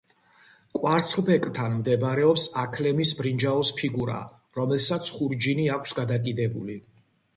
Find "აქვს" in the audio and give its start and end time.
5.79-5.99